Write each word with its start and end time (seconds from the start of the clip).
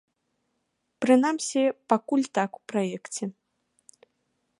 Прынамсі, 1.05 1.61
пакуль 1.93 2.25
так 2.39 2.49
у 2.61 2.65
праекце. 2.73 3.23